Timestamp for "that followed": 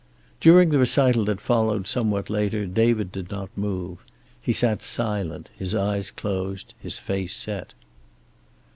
1.25-1.85